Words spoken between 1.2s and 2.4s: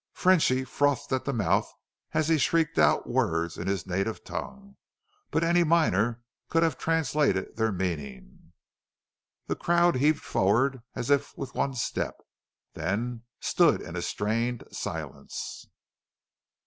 the mouth as he